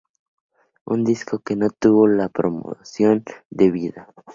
Moonlight" 0.87 0.87
un 0.93 1.03
disco 1.03 1.39
que 1.43 1.55
no 1.55 1.69
tuvo 1.69 2.07
la 2.07 2.27
promoción 2.27 3.23
debida. 3.51 4.11